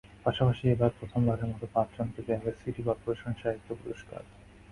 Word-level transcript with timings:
পাশাপাশি 0.25 0.63
এবার 0.67 0.91
প্রথমবারের 0.99 1.49
মতো 1.51 1.65
পাঁচজনকে 1.75 2.19
দেওয়া 2.21 2.39
হবে 2.41 2.51
সিটি 2.61 2.81
করপোরেশন 2.87 3.31
সাহিত্য 3.41 3.69
পুরস্কার। 3.81 4.21